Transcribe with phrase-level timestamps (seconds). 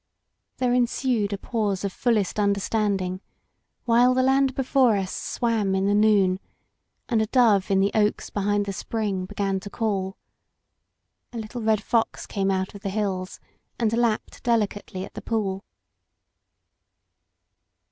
[0.57, 3.21] There ensued a pause of fullest understanding,
[3.85, 6.39] while the land before us swam in the noon,
[7.07, 10.17] and a dove in the oaks behind the spring began to call.
[11.31, 13.39] A little red fox came out of the hills
[13.77, 15.63] and lapped delicately at the pool.